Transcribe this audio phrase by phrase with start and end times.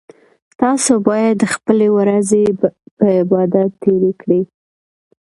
[0.61, 2.67] تاسو باید خپلې ورځې په
[3.21, 4.41] عبادت تیرې کړئ